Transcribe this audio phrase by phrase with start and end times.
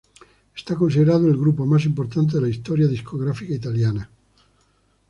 [0.55, 4.09] Es considerado el grupo más importante de la historia discográfica italiana.